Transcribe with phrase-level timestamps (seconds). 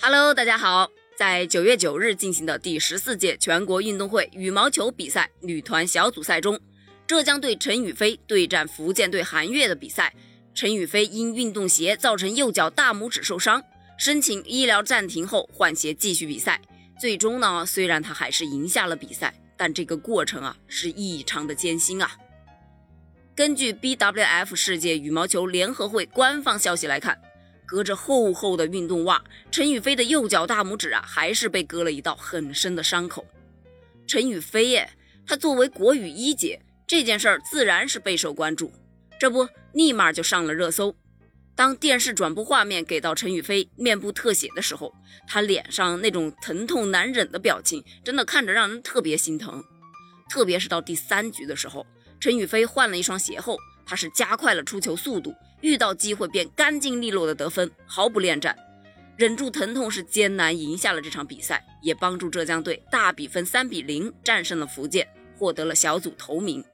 [0.00, 0.88] Hello，大家好。
[1.16, 6.58] 在九月九日进行的第十四届全国运动会羽毛球比赛女团小组赛中，
[7.04, 10.14] 浙江队陈雨菲对战福建队韩悦的比赛，
[10.54, 13.60] 陈雨菲因运动鞋造成右脚大拇指受伤，
[13.98, 16.60] 申请医疗暂停后换鞋继续比赛。
[17.00, 22.12] 最终呢，虽然她还是赢下了比赛，但这个过程啊是异常的艰辛啊。
[23.34, 27.20] 根据 BWF 世界羽毛球联合会官方消息来看。
[27.68, 33.26] 隔着厚厚的运动袜，陈雨菲的右脚大拇指啊，还是被割了一道很深的伤口。
[34.06, 34.88] 陈雨菲耶，
[35.26, 38.72] 她作为国羽一姐，这件事儿自然是备受关注，
[39.20, 40.96] 这不立马就上了热搜。
[41.54, 44.94] 当电视转播画面给到陈雨菲面部特写的时候，
[45.26, 49.62] 她脸上那种疼痛难忍的表情，真的看着让人特别心疼。
[50.30, 51.86] 特别是到第三局的时候，
[52.18, 53.58] 陈雨菲换了一双鞋后。
[53.90, 58.56] 他是加快了出球速度，遇到机会便干净利落的得分，毫不恋战，
[59.16, 66.64] 忍住疼痛是艰难赢下了这场比赛，也帮助浙江队大比分三比零战胜了福建，获得了小组头名。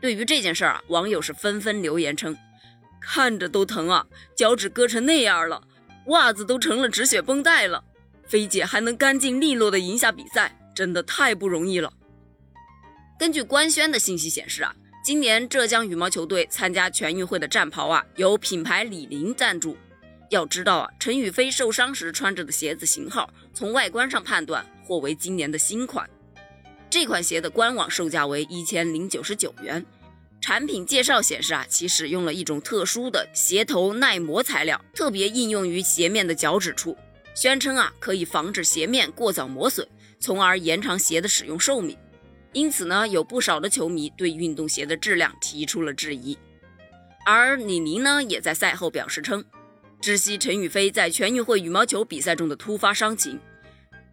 [0.00, 2.36] 对于这件事儿啊，网友是纷纷留言称
[3.00, 5.62] ：“看着都疼啊，脚趾割成那样了，
[6.06, 7.84] 袜子都成了止血绷带了，
[8.26, 11.92] 菲姐还能干净利落的赢下比赛，真的太不容易了。”
[13.18, 14.74] 根据官宣的信息显示啊。
[15.06, 19.76] 今年浙江羽毛球队参加全运会的战袍啊，由品牌李宁赞助。
[20.30, 26.10] 要知道啊，陈雨菲受伤时穿着的鞋子型号，从外观上判断或为今年的新款。
[26.90, 29.86] 这款鞋的官网售价为一千零九十九元。
[30.40, 36.98] 产品介绍显示啊，其使用了一种特殊的鞋头耐磨材料，特别应用于鞋面的脚趾处，
[37.32, 39.86] 宣称啊可以防止鞋面过早磨损，
[40.18, 41.96] 从而延长鞋的使用寿命。
[42.56, 46.38] 因此呢，有不少的球迷对运动鞋的质量提出了质疑，
[47.26, 49.44] 而李宁呢，也在赛后表示称，
[50.00, 53.38] 知悉陈宇飞在全运会羽毛球比赛中的突发伤情，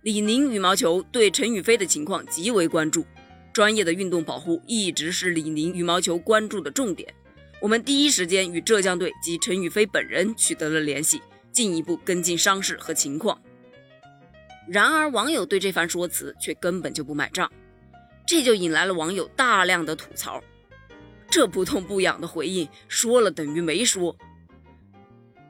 [0.01, 3.05] 李宁羽毛球对陈宇飞的情况极为关注，
[3.53, 7.13] 专业的运动保护一直是李宁羽毛球关注的重点，
[7.61, 11.21] 我们第一时间与浙江队及陈宇飞本人取得了联系，
[11.53, 13.41] 进一步跟进伤势和情况。
[14.67, 17.49] 然而，网友对这番说辞却根本就不买账。
[18.25, 20.41] 这就引来了网友大量的吐槽，
[21.29, 24.15] 这不痛不痒的回应，说了等于没说。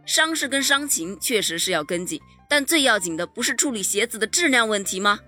[0.06, 2.19] 伤势跟伤情确实是要跟进，
[2.50, 5.19] 但最要紧的不是处理鞋子的质量问题吗？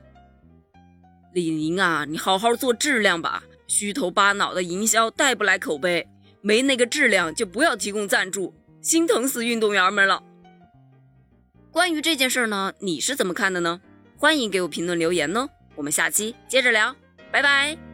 [1.33, 6.07] 李宁啊，你好好做质量吧，虚头巴脑的营销带不来口碑，
[6.41, 10.23] 没那个质量就不要提供赞助，心疼死运动员们了。
[11.71, 13.81] 关于这件事呢，你是怎么看的呢？
[14.17, 16.95] 欢迎给我评论留言哦，我们下期接着聊。
[17.35, 17.84] 拜拜。